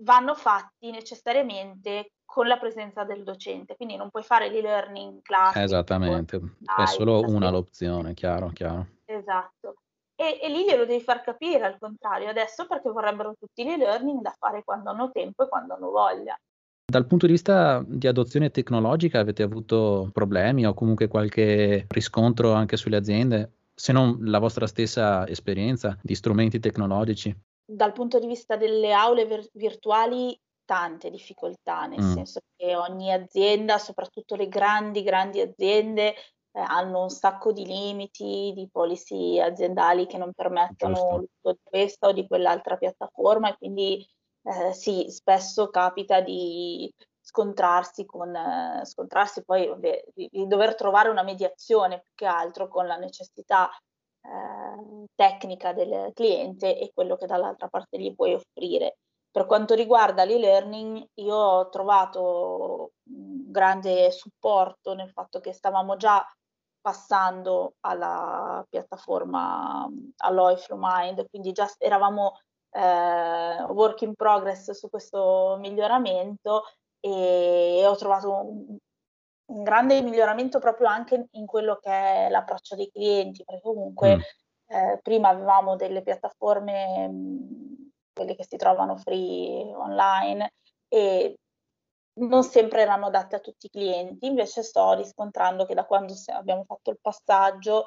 vanno 0.03 0.35
fatti 0.35 0.91
necessariamente 0.91 2.13
con 2.25 2.47
la 2.47 2.59
presenza 2.59 3.05
del 3.05 3.23
docente, 3.23 3.77
quindi 3.77 3.97
non 3.97 4.11
puoi 4.11 4.23
fare 4.23 4.49
l'e-learning 4.49 5.21
classico. 5.23 5.65
Esattamente, 5.65 6.41
è 6.77 6.87
solo 6.87 7.21
una 7.21 7.51
l'opzione, 7.51 8.15
chiaro, 8.15 8.49
chiaro. 8.49 8.87
Esatto. 9.05 9.77
E, 10.15 10.41
e, 10.43 10.49
lì 10.49 10.65
glielo 10.65 10.85
devi 10.85 11.03
far 11.03 11.23
capire 11.23 11.65
al 11.65 11.79
contrario 11.79 12.29
adesso 12.29 12.67
perché 12.67 12.91
vorrebbero 12.91 13.35
tutti 13.39 13.65
l'e-learning 13.65 14.21
da 14.21 14.35
fare 14.39 14.63
quando 14.63 14.91
hanno 14.91 15.11
tempo 15.11 15.45
e 15.45 15.49
quando 15.49 15.75
hanno 15.75 15.91
voglia. 15.91 16.39
Dal 16.93 17.07
punto 17.07 17.25
di 17.25 17.33
vista 17.33 17.83
di 17.87 18.07
adozione 18.07 18.51
tecnologica 18.51 19.19
avete 19.19 19.43
avuto 19.43 20.11
problemi 20.13 20.67
o 20.67 20.75
comunque 20.75 21.09
qualche 21.09 21.87
riscontro 21.89 22.53
anche 22.53 22.77
sulle 22.77 22.99
aziende, 22.99 23.53
se 23.75 23.93
non 23.93 24.19
la 24.25 24.39
vostra 24.39 24.67
stessa 24.67 25.27
esperienza 25.27 25.97
di 26.03 26.15
strumenti 26.15 26.61
tecnologici? 26.61 27.35
Dal 27.65 27.93
punto 27.93 28.19
di 28.19 28.27
vista 28.27 28.57
delle 28.57 28.93
aule 28.93 29.25
vir- 29.25 29.49
virtuali 29.55 30.39
tante 30.67 31.09
difficoltà, 31.09 31.87
nel 31.87 32.03
mm. 32.03 32.13
senso 32.13 32.41
che 32.55 32.77
ogni 32.77 33.11
azienda, 33.11 33.79
soprattutto 33.79 34.37
le 34.37 34.49
grandi, 34.49 35.03
grandi 35.03 35.41
aziende, 35.41 36.09
eh, 36.11 36.61
hanno 36.61 37.05
un 37.05 37.09
sacco 37.09 37.53
di 37.53 37.65
limiti, 37.65 38.53
di 38.55 38.69
policy 38.71 39.41
aziendali 39.41 40.07
che 40.07 40.19
non 40.19 40.35
permettono 40.35 41.17
l'uso 41.17 41.53
di 41.55 41.61
questa 41.63 42.09
o 42.09 42.13
di 42.13 42.27
quell'altra 42.27 42.77
piattaforma 42.77 43.49
e 43.49 43.57
quindi 43.57 44.07
eh, 44.45 44.73
sì, 44.73 45.07
spesso 45.09 45.69
capita 45.69 46.21
di 46.21 46.93
scontrarsi 47.21 48.05
con, 48.05 48.35
eh, 48.35 48.85
scontrarsi 48.85 49.45
poi 49.45 49.73
beh, 49.77 50.05
di, 50.15 50.29
di, 50.31 50.47
dover 50.47 50.75
trovare 50.75 51.09
una 51.09 51.23
mediazione 51.23 52.01
più 52.01 52.11
che 52.15 52.27
altro 52.27 52.69
con 52.69 52.87
la 52.87 52.97
necessità 52.97 53.71
eh, 54.23 55.07
tecnica 55.15 55.73
del 55.73 56.11
cliente 56.13 56.79
e 56.79 56.91
quello 56.93 57.17
che 57.17 57.27
dall'altra 57.27 57.69
parte 57.69 57.99
gli 57.99 58.15
puoi 58.15 58.35
offrire. 58.35 58.99
Per 59.31 59.47
quanto 59.47 59.75
riguarda 59.75 60.25
l'e-learning, 60.25 61.07
io 61.15 61.35
ho 61.35 61.69
trovato 61.71 62.93
un 63.09 63.51
grande 63.51 64.11
supporto 64.11 64.95
nel 64.95 65.11
fatto 65.11 65.41
che 65.41 65.53
stavamo 65.53 65.97
già 65.97 66.23
passando 66.81 67.75
alla 67.81 68.65
piattaforma 68.69 69.89
Alloy 70.19 70.57
Mind, 70.71 71.29
quindi 71.31 71.53
già 71.53 71.71
eravamo 71.79 72.35
eh, 72.73 73.63
work 73.69 74.03
in 74.03 74.15
progress 74.15 74.71
su 74.73 74.89
questo 74.89 75.57
miglioramento 75.61 76.65
e 77.01 77.83
ho 77.87 77.97
trovato 77.97 78.31
un, 78.33 78.77
un, 79.47 79.63
grande 79.63 80.01
miglioramento 80.03 80.59
proprio 80.59 80.89
anche 80.89 81.27
in 81.33 81.47
quello 81.47 81.77
che 81.77 81.91
è 81.91 82.29
l'approccio 82.31 82.77
dei 82.77 82.91
clienti, 82.91 83.45
perché 83.45 83.61
comunque 83.61 84.17
mm. 84.17 84.21
eh, 84.67 85.01
prima 85.03 85.29
avevamo 85.29 85.77
delle 85.77 86.03
piattaforme, 86.03 87.09
mh, 87.09 87.91
quelle 88.15 88.37
che 88.37 88.45
si 88.45 88.57
trovano 88.57 88.97
free 88.97 89.75
online, 89.75 90.53
e 90.89 91.37
non 92.15 92.45
sempre 92.45 92.83
erano 92.83 93.07
adatte 93.07 93.37
a 93.37 93.41
tutti 93.41 93.67
i 93.67 93.71
clienti, 93.71 94.27
invece 94.27 94.63
sto 94.63 94.93
riscontrando 94.93 95.65
che 95.65 95.75
da 95.75 95.87
quando 95.87 96.15
abbiamo 96.27 96.65
fatto 96.65 96.91
il 96.91 96.99
passaggio 97.01 97.87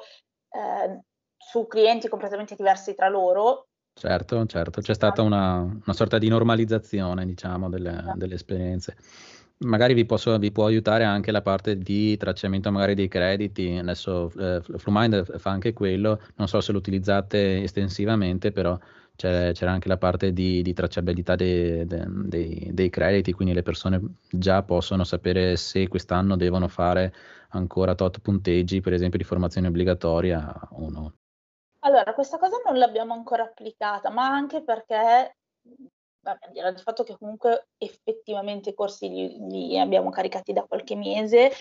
eh, 0.50 1.00
su 1.38 1.68
clienti 1.68 2.08
completamente 2.08 2.56
diversi 2.56 2.96
tra 2.96 3.08
loro. 3.08 3.68
Certo, 3.98 4.46
certo, 4.46 4.82
c'è 4.82 4.94
stata 4.94 5.22
una, 5.22 5.62
una 5.62 5.94
sorta 5.94 6.18
di 6.18 6.28
normalizzazione, 6.28 7.26
diciamo, 7.26 7.70
delle, 7.70 7.92
esatto. 7.92 8.18
delle 8.18 8.36
esperienze. 8.36 8.98
Magari 9.60 9.94
vi, 9.94 10.06
posso, 10.06 10.38
vi, 10.38 10.52
può 10.52 10.66
aiutare 10.66 11.06
anche 11.06 11.32
la 11.32 11.42
parte 11.42 11.78
di 11.78 12.18
tracciamento 12.18 12.70
magari 12.72 12.94
dei 12.94 13.08
crediti, 13.08 13.78
adesso 13.80 14.30
eh, 14.38 14.62
FluMind 14.62 15.38
fa 15.38 15.52
anche 15.52 15.72
quello, 15.72 16.20
non 16.36 16.50
so 16.50 16.60
se 16.60 16.74
lo 16.74 16.78
utilizzate 16.78 17.64
estensivamente, 17.64 18.52
però 18.52 18.78
c'era 19.16 19.72
anche 19.72 19.88
la 19.88 19.98
parte 19.98 20.34
di, 20.34 20.62
di 20.62 20.74
tracciabilità 20.74 21.36
dei, 21.36 21.86
dei, 21.88 22.70
dei, 22.74 22.90
crediti, 22.90 23.32
quindi 23.32 23.54
le 23.54 23.64
persone 23.64 24.02
già 24.30 24.62
possono 24.64 25.06
sapere 25.06 25.56
se 25.56 25.88
quest'anno 25.88 26.36
devono 26.36 26.68
fare 26.68 27.14
ancora 27.52 27.96
tot 27.96 28.20
punteggi, 28.20 28.82
per 28.82 28.92
esempio 28.92 29.18
di 29.18 29.24
formazione 29.24 29.68
obbligatoria 29.68 30.54
o 30.72 30.90
no. 30.90 31.14
Allora, 31.86 32.14
questa 32.16 32.40
cosa 32.40 32.58
non 32.66 32.78
l'abbiamo 32.78 33.14
ancora 33.14 33.44
applicata, 33.44 34.10
ma 34.10 34.26
anche 34.26 34.64
perché, 34.64 35.38
vabbè, 36.20 36.60
al 36.60 36.80
fatto 36.80 37.04
che 37.04 37.16
comunque 37.16 37.68
effettivamente 37.78 38.72
i 38.72 38.74
corsi 38.74 39.08
li, 39.08 39.48
li 39.48 39.80
abbiamo 39.80 40.10
caricati 40.10 40.52
da 40.52 40.64
qualche 40.64 40.96
mese, 40.96 41.52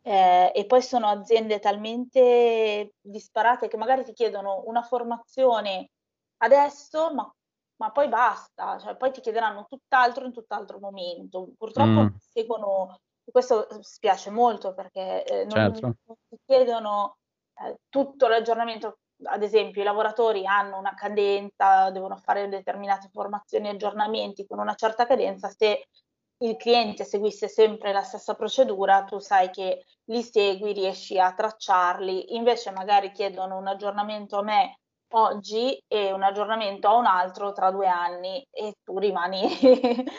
eh, 0.00 0.52
e 0.54 0.66
poi 0.66 0.80
sono 0.80 1.08
aziende 1.08 1.58
talmente 1.58 2.94
disparate 2.98 3.68
che 3.68 3.76
magari 3.76 4.04
ti 4.04 4.14
chiedono 4.14 4.62
una 4.66 4.82
formazione 4.82 5.90
adesso, 6.38 7.12
ma, 7.12 7.30
ma 7.76 7.90
poi 7.90 8.08
basta, 8.08 8.78
cioè, 8.78 8.96
poi 8.96 9.12
ti 9.12 9.20
chiederanno 9.20 9.66
tutt'altro 9.68 10.24
in 10.24 10.32
tutt'altro 10.32 10.78
momento. 10.78 11.50
Purtroppo 11.58 12.04
mm. 12.04 12.06
seguono, 12.18 13.00
questo 13.30 13.66
spiace 13.80 14.30
molto 14.30 14.72
perché 14.72 15.24
eh, 15.24 15.44
non, 15.44 15.50
certo. 15.50 15.80
non, 15.82 16.16
ti 16.26 16.38
chiedono 16.46 17.18
eh, 17.62 17.76
tutto 17.90 18.28
l'aggiornamento. 18.28 19.00
Ad 19.24 19.42
esempio, 19.42 19.82
i 19.82 19.84
lavoratori 19.84 20.46
hanno 20.46 20.78
una 20.78 20.94
cadenza, 20.94 21.90
devono 21.90 22.16
fare 22.16 22.48
determinate 22.48 23.08
formazioni 23.12 23.68
e 23.68 23.70
aggiornamenti 23.70 24.46
con 24.46 24.58
una 24.58 24.74
certa 24.74 25.06
cadenza. 25.06 25.48
Se 25.48 25.88
il 26.38 26.56
cliente 26.56 27.04
seguisse 27.04 27.48
sempre 27.48 27.92
la 27.92 28.02
stessa 28.02 28.34
procedura, 28.34 29.04
tu 29.04 29.18
sai 29.18 29.50
che 29.50 29.84
li 30.04 30.22
segui, 30.22 30.72
riesci 30.72 31.18
a 31.18 31.32
tracciarli. 31.32 32.34
Invece, 32.36 32.70
magari 32.70 33.12
chiedono 33.12 33.56
un 33.56 33.66
aggiornamento 33.66 34.38
a 34.38 34.42
me 34.42 34.78
oggi 35.14 35.82
e 35.86 36.12
un 36.12 36.22
aggiornamento 36.22 36.88
a 36.88 36.96
un 36.96 37.06
altro 37.06 37.52
tra 37.52 37.70
due 37.70 37.86
anni 37.86 38.46
e 38.50 38.78
tu 38.82 38.98
rimani... 38.98 39.42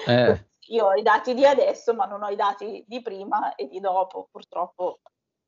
Eh. 0.08 0.46
Io 0.70 0.86
ho 0.88 0.94
i 0.94 1.04
dati 1.04 1.36
di 1.36 1.46
adesso, 1.46 1.94
ma 1.94 2.06
non 2.06 2.24
ho 2.24 2.30
i 2.30 2.36
dati 2.36 2.84
di 2.88 3.02
prima 3.02 3.54
e 3.54 3.68
di 3.68 3.80
dopo, 3.80 4.28
purtroppo. 4.32 5.00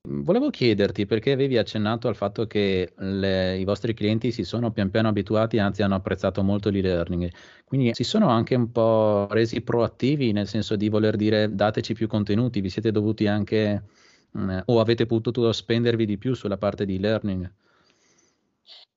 Volevo 0.09 0.49
chiederti 0.49 1.05
perché 1.05 1.33
avevi 1.33 1.57
accennato 1.57 2.07
al 2.07 2.15
fatto 2.15 2.47
che 2.47 2.93
le, 2.95 3.57
i 3.57 3.65
vostri 3.65 3.93
clienti 3.93 4.31
si 4.31 4.45
sono 4.45 4.71
pian 4.71 4.89
piano 4.89 5.09
abituati, 5.09 5.59
anzi 5.59 5.83
hanno 5.83 5.95
apprezzato 5.95 6.43
molto 6.43 6.69
l'e-learning, 6.69 7.29
quindi 7.65 7.93
si 7.93 8.05
sono 8.05 8.29
anche 8.29 8.55
un 8.55 8.71
po' 8.71 9.27
resi 9.29 9.59
proattivi 9.61 10.31
nel 10.31 10.47
senso 10.47 10.77
di 10.77 10.87
voler 10.87 11.17
dire 11.17 11.53
dateci 11.53 11.93
più 11.93 12.07
contenuti, 12.07 12.61
vi 12.61 12.69
siete 12.69 12.91
dovuti 12.91 13.27
anche 13.27 13.83
mh, 14.31 14.59
o 14.67 14.79
avete 14.79 15.05
potuto 15.05 15.51
spendervi 15.51 16.05
di 16.05 16.17
più 16.17 16.33
sulla 16.33 16.57
parte 16.57 16.85
di 16.85 16.95
e-learning? 16.95 17.53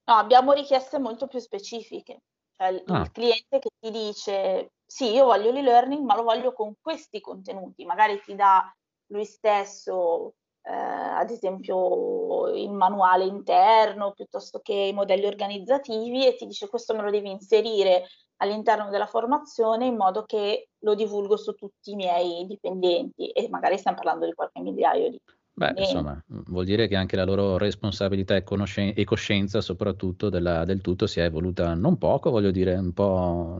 No, 0.05 0.15
abbiamo 0.15 0.53
richieste 0.53 1.01
molto 1.01 1.27
più 1.27 1.41
specifiche. 1.41 2.21
Cioè 2.57 2.69
il, 2.69 2.83
ah. 2.87 3.01
il 3.01 3.11
cliente 3.11 3.59
che 3.59 3.71
ti 3.81 3.91
dice 3.91 4.73
sì, 4.87 5.13
io 5.13 5.25
voglio 5.25 5.51
l'e-learning, 5.51 6.05
ma 6.05 6.15
lo 6.15 6.23
voglio 6.23 6.53
con 6.53 6.75
questi 6.81 7.21
contenuti. 7.21 7.85
Magari 7.85 8.21
ti 8.25 8.37
dà 8.37 8.73
lui 9.07 9.25
stesso, 9.25 10.35
eh, 10.63 10.73
ad 10.73 11.31
esempio, 11.31 12.49
il 12.49 12.71
manuale 12.73 13.25
interno 13.25 14.13
piuttosto 14.13 14.61
che 14.63 14.75
i 14.75 14.93
modelli 14.93 15.27
organizzativi 15.27 16.27
e 16.27 16.35
ti 16.37 16.47
dice 16.47 16.69
questo 16.69 16.95
me 16.95 17.03
lo 17.03 17.11
devi 17.11 17.31
inserire 17.31 18.05
all'interno 18.37 18.91
della 18.91 19.07
formazione 19.07 19.87
in 19.87 19.97
modo 19.97 20.25
che 20.25 20.69
lo 20.79 20.95
divulgo 20.95 21.37
su 21.37 21.53
tutti 21.55 21.93
i 21.93 21.97
miei 21.97 22.47
dipendenti 22.47 23.29
e 23.31 23.49
magari 23.49 23.79
stiamo 23.79 23.99
parlando 23.99 24.27
di 24.27 24.33
qualche 24.33 24.61
migliaio 24.61 25.11
di 25.11 25.21
Beh, 25.53 25.75
insomma, 25.77 26.19
vuol 26.27 26.65
dire 26.65 26.89
che 26.89 26.97
anche 26.97 27.17
la 27.17 27.25
loro 27.25 27.59
responsabilità 27.59 28.35
e, 28.35 28.43
conoscen- 28.43 28.95
e 28.97 29.05
coscienza, 29.05 29.61
soprattutto 29.61 30.31
della, 30.31 30.65
del 30.65 30.81
tutto, 30.81 31.07
si 31.07 31.21
è 31.21 31.25
evoluta 31.25 31.75
non 31.75 31.99
poco, 31.99 32.31
voglio 32.31 32.51
dire, 32.51 32.77
un 32.77 32.95
po'. 32.95 33.59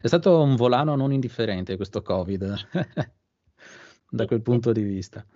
È 0.00 0.06
stato 0.06 0.40
un 0.40 0.56
volano 0.56 0.96
non 0.96 1.12
indifferente 1.12 1.76
questo 1.76 2.00
Covid, 2.00 2.56
da 4.08 4.24
quel 4.24 4.40
punto 4.40 4.72
di 4.72 4.82
vista. 4.82 5.26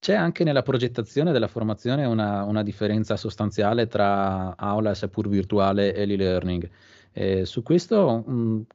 C'è 0.00 0.14
anche 0.14 0.44
nella 0.44 0.62
progettazione 0.62 1.30
della 1.30 1.46
formazione 1.46 2.06
una, 2.06 2.44
una 2.44 2.62
differenza 2.62 3.18
sostanziale 3.18 3.86
tra 3.86 4.56
aula, 4.56 4.94
seppur 4.94 5.28
virtuale, 5.28 5.92
e 5.92 6.06
l'e-learning. 6.06 6.70
Eh, 7.12 7.44
su 7.44 7.62
questo, 7.62 8.24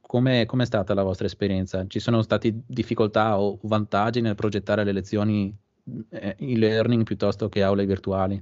come 0.00 0.42
è 0.42 0.64
stata 0.64 0.94
la 0.94 1.02
vostra 1.02 1.26
esperienza? 1.26 1.84
Ci 1.88 1.98
sono 1.98 2.22
stati 2.22 2.62
difficoltà 2.64 3.40
o 3.40 3.58
vantaggi 3.62 4.20
nel 4.20 4.36
progettare 4.36 4.84
le 4.84 4.92
lezioni 4.92 5.52
e-learning 6.10 7.02
piuttosto 7.02 7.48
che 7.48 7.64
aule 7.64 7.86
virtuali? 7.86 8.40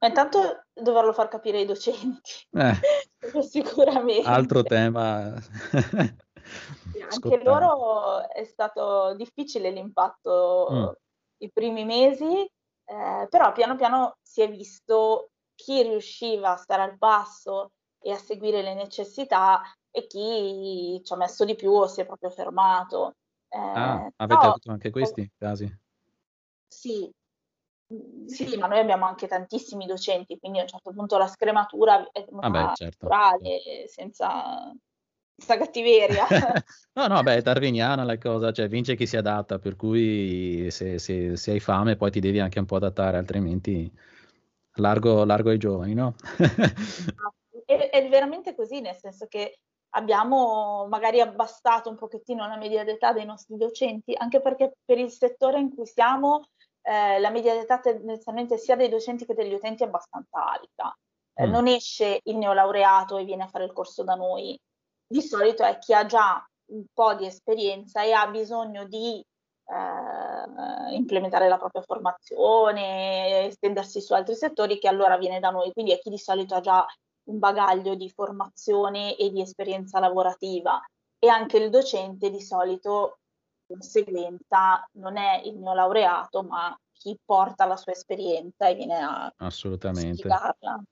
Ma 0.00 0.06
intanto 0.06 0.66
doverlo 0.72 1.12
far 1.12 1.26
capire 1.26 1.58
ai 1.58 1.66
docenti, 1.66 2.30
eh, 2.52 2.74
sicuramente. 3.42 4.28
Altro 4.28 4.62
tema. 4.62 5.34
Anche 7.10 7.42
loro 7.42 8.28
è 8.30 8.44
stato 8.44 9.14
difficile 9.16 9.70
l'impatto 9.70 10.68
mm. 10.70 11.07
I 11.38 11.50
primi 11.52 11.84
mesi, 11.84 12.42
eh, 12.84 13.26
però 13.28 13.52
piano 13.52 13.76
piano 13.76 14.16
si 14.22 14.42
è 14.42 14.50
visto 14.50 15.30
chi 15.54 15.82
riusciva 15.82 16.52
a 16.52 16.56
stare 16.56 16.82
al 16.82 16.98
passo 16.98 17.72
e 18.00 18.12
a 18.12 18.16
seguire 18.16 18.62
le 18.62 18.74
necessità 18.74 19.62
e 19.90 20.06
chi 20.06 21.00
ci 21.02 21.12
ha 21.12 21.16
messo 21.16 21.44
di 21.44 21.54
più 21.56 21.72
o 21.72 21.86
si 21.86 22.00
è 22.00 22.06
proprio 22.06 22.30
fermato. 22.30 23.14
Ah, 23.50 24.04
eh, 24.04 24.12
avete 24.16 24.46
no, 24.46 24.50
avuto 24.50 24.70
anche 24.70 24.90
questi 24.90 25.30
casi? 25.36 25.78
Sì, 26.70 27.10
sì, 28.26 28.56
ma 28.58 28.66
noi 28.66 28.78
abbiamo 28.80 29.06
anche 29.06 29.26
tantissimi 29.26 29.86
docenti, 29.86 30.38
quindi 30.38 30.58
a 30.58 30.62
un 30.62 30.68
certo 30.68 30.92
punto 30.92 31.16
la 31.16 31.26
scrematura 31.26 32.10
è 32.12 32.26
Vabbè, 32.30 32.74
certo. 32.74 33.06
naturale, 33.06 33.88
senza, 33.88 34.70
senza 35.38 35.56
cattiveria. 35.56 36.26
no, 36.94 37.06
no, 37.06 37.22
beh, 37.22 37.36
è 37.36 37.42
darwiniana 37.42 38.02
la 38.02 38.18
cosa, 38.18 38.52
cioè 38.52 38.68
vince 38.68 38.96
chi 38.96 39.06
si 39.06 39.16
adatta, 39.16 39.58
per 39.58 39.76
cui 39.76 40.68
se, 40.70 40.98
se, 40.98 41.36
se, 41.36 41.50
hai 41.52 41.60
fame 41.60 41.96
poi 41.96 42.10
ti 42.10 42.20
devi 42.20 42.40
anche 42.40 42.58
un 42.58 42.66
po' 42.66 42.76
adattare, 42.76 43.16
altrimenti 43.16 43.90
largo, 44.74 45.24
largo 45.24 45.50
ai 45.50 45.58
giovani, 45.58 45.94
no? 45.94 46.14
è, 47.64 47.90
è 47.90 48.08
veramente 48.08 48.54
così, 48.54 48.80
nel 48.80 48.96
senso 48.96 49.26
che 49.26 49.60
abbiamo 49.90 50.86
magari 50.88 51.20
abbassato 51.20 51.88
un 51.88 51.96
pochettino 51.96 52.46
la 52.46 52.56
media 52.56 52.84
d'età 52.84 53.12
dei 53.12 53.24
nostri 53.24 53.56
docenti, 53.56 54.14
anche 54.16 54.40
perché 54.40 54.74
per 54.84 54.98
il 54.98 55.10
settore 55.10 55.60
in 55.60 55.72
cui 55.72 55.86
siamo 55.86 56.48
eh, 56.82 57.18
la 57.20 57.30
media 57.30 57.54
d'età 57.54 57.78
tendenzialmente 57.78 58.58
sia 58.58 58.76
dei 58.76 58.88
docenti 58.88 59.24
che 59.24 59.34
degli 59.34 59.54
utenti 59.54 59.84
è 59.84 59.86
abbastanza 59.86 60.44
alta. 60.44 60.96
Eh, 61.34 61.46
mm. 61.46 61.50
Non 61.50 61.68
esce 61.68 62.20
il 62.24 62.36
neolaureato 62.36 63.16
e 63.16 63.24
viene 63.24 63.44
a 63.44 63.48
fare 63.48 63.64
il 63.64 63.72
corso 63.72 64.02
da 64.02 64.14
noi. 64.14 64.58
Di 65.10 65.22
solito 65.22 65.62
è 65.64 65.78
chi 65.78 65.94
ha 65.94 66.04
già 66.04 66.46
un 66.66 66.84
po' 66.92 67.14
di 67.14 67.24
esperienza 67.24 68.02
e 68.02 68.12
ha 68.12 68.26
bisogno 68.28 68.86
di 68.86 69.24
eh, 69.70 70.94
implementare 70.94 71.48
la 71.48 71.56
propria 71.56 71.82
formazione, 71.82 73.46
estendersi 73.46 74.00
su 74.02 74.12
altri 74.12 74.34
settori, 74.34 74.78
che 74.78 74.88
allora 74.88 75.16
viene 75.16 75.40
da 75.40 75.50
noi. 75.50 75.72
Quindi 75.72 75.92
è 75.92 75.98
chi 75.98 76.10
di 76.10 76.18
solito 76.18 76.54
ha 76.54 76.60
già 76.60 76.86
un 77.28 77.38
bagaglio 77.38 77.94
di 77.94 78.10
formazione 78.10 79.16
e 79.16 79.30
di 79.30 79.40
esperienza 79.40 79.98
lavorativa 79.98 80.80
e 81.18 81.28
anche 81.28 81.58
il 81.58 81.70
docente 81.70 82.30
di 82.30 82.40
solito 82.40 83.18
conseguenza 83.66 84.86
non 84.92 85.18
è 85.18 85.42
il 85.44 85.58
mio 85.58 85.74
laureato 85.74 86.42
ma 86.42 86.74
chi 86.92 87.18
porta 87.22 87.66
la 87.66 87.76
sua 87.76 87.92
esperienza 87.92 88.66
e 88.68 88.74
viene 88.74 88.96
a 88.96 89.32
Assolutamente. 89.36 90.16
spiegarla. 90.16 90.82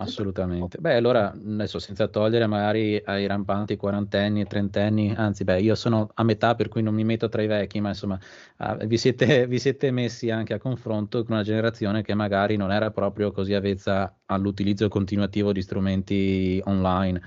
Assolutamente. 0.00 0.78
Beh, 0.78 0.94
allora 0.94 1.30
adesso 1.32 1.78
senza 1.78 2.06
togliere 2.06 2.46
magari 2.46 3.00
ai 3.04 3.26
rampanti 3.26 3.76
quarantenni 3.76 4.42
e 4.42 4.44
trentenni, 4.44 5.12
anzi, 5.14 5.42
beh, 5.44 5.60
io 5.60 5.74
sono 5.74 6.10
a 6.14 6.22
metà 6.22 6.54
per 6.54 6.68
cui 6.68 6.82
non 6.82 6.94
mi 6.94 7.04
metto 7.04 7.28
tra 7.28 7.42
i 7.42 7.46
vecchi, 7.46 7.80
ma 7.80 7.88
insomma, 7.88 8.18
uh, 8.58 8.86
vi, 8.86 8.96
siete, 8.96 9.46
vi, 9.46 9.58
siete, 9.58 9.90
messi 9.90 10.30
anche 10.30 10.54
a 10.54 10.58
confronto 10.58 11.24
con 11.24 11.34
una 11.34 11.42
generazione 11.42 12.02
che 12.02 12.14
magari 12.14 12.56
non 12.56 12.70
era 12.70 12.90
proprio 12.90 13.32
così 13.32 13.54
avvezza 13.54 14.16
all'utilizzo 14.26 14.88
continuativo 14.88 15.52
di 15.52 15.62
strumenti 15.62 16.62
online, 16.64 17.20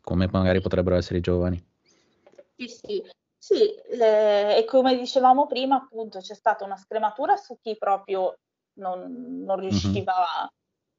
come 0.00 0.28
magari 0.30 0.60
potrebbero 0.60 0.96
essere 0.96 1.18
i 1.18 1.22
giovani. 1.22 1.64
Sì, 2.56 2.68
sì. 2.68 3.02
Sì, 3.42 3.74
eh, 3.74 4.58
e 4.58 4.64
come 4.66 4.96
dicevamo 4.96 5.46
prima, 5.48 5.74
appunto, 5.76 6.20
c'è 6.20 6.34
stata 6.34 6.64
una 6.64 6.76
scrematura 6.76 7.34
su 7.34 7.58
chi 7.60 7.76
proprio 7.76 8.36
non, 8.74 9.42
non 9.44 9.58
riusciva 9.58 10.12
mm-hmm 10.12 10.44
a 10.44 10.50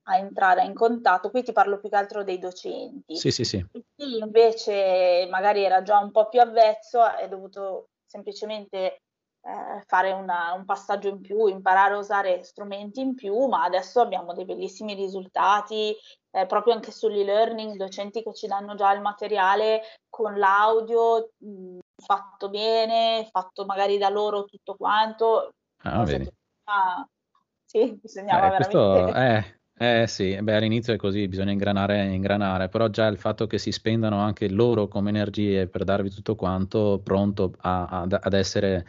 entrare 0.04 0.64
in 0.64 0.74
contatto, 0.74 1.30
qui 1.30 1.44
ti 1.44 1.52
parlo 1.52 1.80
più 1.80 1.90
che 1.90 1.96
altro 1.96 2.24
dei 2.24 2.40
docenti. 2.40 3.16
Sì, 3.16 3.32
sì, 3.32 3.44
sì. 3.44 3.66
Chi 3.96 4.18
invece 4.18 5.28
magari 5.30 5.64
era 5.64 5.82
già 5.82 5.98
un 6.00 6.12
po' 6.12 6.28
più 6.28 6.42
avvezzo, 6.42 7.10
è 7.16 7.28
dovuto 7.28 7.88
semplicemente 8.06 8.78
eh, 9.46 9.84
fare 9.86 10.12
una, 10.12 10.54
un 10.54 10.66
passaggio 10.66 11.10
in 11.10 11.22
più, 11.22 11.48
imparare 11.48 11.96
a 11.96 11.98
usare 11.98 12.44
strumenti 12.44 13.02
in 13.02 13.16
più, 13.16 13.48
ma 13.48 13.64
adesso 13.64 14.02
abbiamo 14.02 14.34
dei 14.34 14.46
bellissimi 14.46 14.94
risultati, 14.94 15.96
eh, 16.32 16.46
proprio 16.46 16.74
anche 16.74 16.92
sull'e-learning, 16.92 17.76
docenti 17.76 18.24
che 18.24 18.34
ci 18.34 18.48
danno 18.48 18.76
già 18.76 18.92
il 18.94 19.02
materiale 19.02 19.82
con 20.10 20.38
l'audio 20.38 21.32
mh, 21.38 21.80
fatto 22.04 22.50
bene, 22.50 23.28
fatto 23.32 23.66
magari 23.66 23.98
da 23.98 24.10
loro 24.10 24.46
tutto 24.46 24.76
quanto. 24.76 25.50
Ah, 25.84 26.04
vedi. 26.04 26.30
Ah, 26.66 27.06
sì, 27.66 28.00
bisognava 28.02 28.48
eh, 28.48 28.66
veramente... 28.66 29.02
Questo, 29.02 29.20
eh, 29.20 29.62
eh 29.76 30.06
sì, 30.08 30.40
beh, 30.42 30.56
all'inizio 30.56 30.94
è 30.94 30.98
così, 30.98 31.28
bisogna 31.28 31.52
ingranare, 31.52 32.06
ingranare, 32.14 32.70
però 32.70 32.88
già 32.90 33.08
il 33.08 33.18
fatto 33.18 33.48
che 33.48 33.58
si 33.58 33.72
spendano 33.72 34.20
anche 34.20 34.48
loro 34.50 34.88
come 34.88 35.10
energie 35.10 35.68
per 35.68 35.84
darvi 35.84 36.10
tutto 36.12 36.36
quanto 36.36 37.02
pronto 37.04 37.54
a, 37.58 37.86
a, 37.88 38.02
ad 38.08 38.34
essere, 38.34 38.86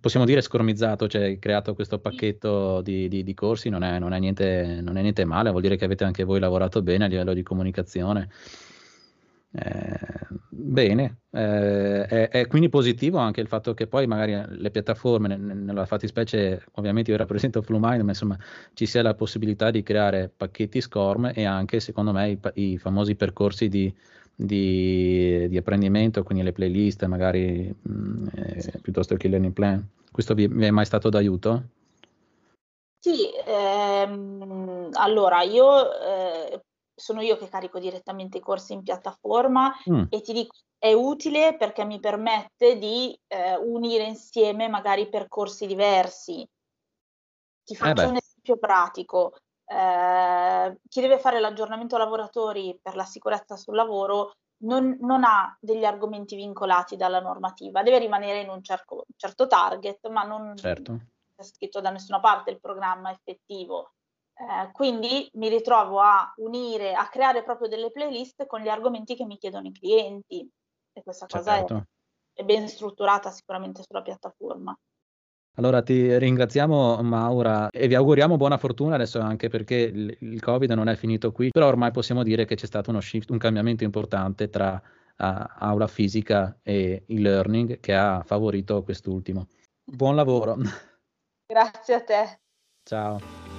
possiamo 0.00 0.24
dire, 0.26 0.40
scormizzato, 0.40 1.06
cioè 1.06 1.38
creato 1.38 1.74
questo 1.74 1.98
pacchetto 2.00 2.80
di, 2.80 3.08
di, 3.08 3.22
di 3.22 3.34
corsi 3.34 3.68
non 3.68 3.82
è, 3.84 3.98
non, 3.98 4.12
è 4.12 4.18
niente, 4.18 4.80
non 4.82 4.96
è 4.96 5.02
niente 5.02 5.24
male, 5.24 5.50
vuol 5.50 5.62
dire 5.62 5.76
che 5.76 5.84
avete 5.84 6.04
anche 6.04 6.24
voi 6.24 6.40
lavorato 6.40 6.82
bene 6.82 7.04
a 7.04 7.08
livello 7.08 7.34
di 7.34 7.42
comunicazione. 7.42 8.28
Eh, 9.52 10.28
bene, 10.48 11.22
eh, 11.32 12.06
è, 12.06 12.28
è, 12.28 12.46
quindi 12.46 12.68
positivo 12.68 13.18
anche 13.18 13.40
il 13.40 13.48
fatto 13.48 13.74
che 13.74 13.88
poi 13.88 14.06
magari 14.06 14.60
le 14.60 14.70
piattaforme, 14.70 15.36
nella 15.36 15.86
fattispecie 15.86 16.64
ovviamente 16.74 17.10
io 17.10 17.16
rappresento 17.16 17.60
Flumind, 17.60 18.02
ma 18.02 18.10
insomma 18.10 18.38
ci 18.74 18.86
sia 18.86 19.02
la 19.02 19.14
possibilità 19.14 19.70
di 19.72 19.82
creare 19.82 20.30
pacchetti 20.34 20.80
SCORM 20.80 21.32
e 21.34 21.44
anche 21.44 21.80
secondo 21.80 22.12
me 22.12 22.30
i, 22.30 22.38
i 22.54 22.78
famosi 22.78 23.16
percorsi 23.16 23.68
di, 23.68 23.92
di, 24.36 25.48
di, 25.48 25.56
apprendimento, 25.56 26.22
quindi 26.22 26.44
le 26.44 26.52
playlist 26.52 27.04
magari 27.06 27.74
mh, 27.82 27.92
mm, 27.92 28.26
eh, 28.34 28.78
piuttosto 28.80 29.16
che 29.16 29.26
il 29.26 29.32
learning 29.32 29.54
plan. 29.54 29.84
Questo 30.12 30.34
vi, 30.34 30.46
vi 30.46 30.64
è 30.66 30.70
mai 30.70 30.84
stato 30.84 31.08
d'aiuto? 31.08 31.64
Sì, 33.02 33.30
ehm, 33.46 34.90
allora 34.92 35.42
io 35.42 35.90
eh, 36.02 36.39
sono 37.00 37.20
io 37.20 37.36
che 37.36 37.48
carico 37.48 37.78
direttamente 37.78 38.38
i 38.38 38.42
corsi 38.42 38.72
in 38.72 38.82
piattaforma 38.82 39.74
mm. 39.90 40.04
e 40.08 40.20
ti 40.20 40.32
dico 40.32 40.54
è 40.80 40.94
utile 40.94 41.56
perché 41.58 41.84
mi 41.84 42.00
permette 42.00 42.78
di 42.78 43.18
eh, 43.26 43.56
unire 43.56 44.04
insieme 44.04 44.66
magari 44.66 45.10
percorsi 45.10 45.66
diversi. 45.66 46.48
Ti 47.62 47.74
eh 47.74 47.76
faccio 47.76 48.02
eh 48.02 48.06
un 48.06 48.16
esempio 48.16 48.56
pratico. 48.56 49.34
Eh, 49.66 50.80
chi 50.88 51.00
deve 51.02 51.18
fare 51.18 51.38
l'aggiornamento 51.38 51.98
lavoratori 51.98 52.78
per 52.82 52.96
la 52.96 53.04
sicurezza 53.04 53.56
sul 53.56 53.74
lavoro 53.74 54.32
non, 54.62 54.96
non, 55.00 55.22
ha 55.22 55.54
degli 55.60 55.84
argomenti 55.84 56.34
vincolati 56.34 56.96
dalla 56.96 57.20
normativa, 57.20 57.82
deve 57.82 57.98
rimanere 57.98 58.40
in 58.40 58.48
un 58.48 58.62
cerco, 58.62 59.04
certo 59.16 59.46
target, 59.46 60.08
ma 60.08 60.24
non 60.24 60.56
certo. 60.56 60.98
è 61.34 61.42
scritto 61.42 61.82
da 61.82 61.90
nessuna 61.90 62.20
parte 62.20 62.50
il 62.50 62.60
programma 62.60 63.10
effettivo. 63.10 63.92
Eh, 64.40 64.70
quindi 64.72 65.28
mi 65.34 65.50
ritrovo 65.50 66.00
a 66.00 66.32
unire, 66.36 66.94
a 66.94 67.06
creare 67.08 67.42
proprio 67.42 67.68
delle 67.68 67.90
playlist 67.90 68.46
con 68.46 68.60
gli 68.60 68.68
argomenti 68.68 69.14
che 69.14 69.26
mi 69.26 69.36
chiedono 69.36 69.66
i 69.66 69.72
clienti 69.72 70.48
e 70.92 71.02
questa 71.02 71.26
cosa 71.26 71.56
certo. 71.56 71.86
è, 72.32 72.40
è 72.40 72.44
ben 72.44 72.66
strutturata 72.66 73.30
sicuramente 73.30 73.82
sulla 73.86 74.00
piattaforma. 74.00 74.74
Allora 75.56 75.82
ti 75.82 76.16
ringraziamo 76.16 77.02
Maura 77.02 77.68
e 77.68 77.86
vi 77.86 77.94
auguriamo 77.94 78.38
buona 78.38 78.56
fortuna 78.56 78.94
adesso 78.94 79.20
anche 79.20 79.48
perché 79.48 79.74
il, 79.74 80.16
il 80.20 80.40
Covid 80.40 80.70
non 80.70 80.88
è 80.88 80.96
finito 80.96 81.32
qui, 81.32 81.50
però 81.50 81.66
ormai 81.66 81.90
possiamo 81.90 82.22
dire 82.22 82.46
che 82.46 82.54
c'è 82.54 82.66
stato 82.66 82.88
uno 82.88 83.00
shift, 83.00 83.28
un 83.28 83.36
cambiamento 83.36 83.84
importante 83.84 84.48
tra 84.48 84.72
uh, 84.72 85.24
aula 85.58 85.86
fisica 85.86 86.56
e 86.62 87.04
e-learning 87.06 87.78
che 87.80 87.94
ha 87.94 88.22
favorito 88.24 88.82
quest'ultimo. 88.82 89.48
Buon 89.84 90.14
lavoro. 90.14 90.56
Grazie 91.46 91.94
a 91.94 92.00
te. 92.04 92.40
Ciao. 92.84 93.49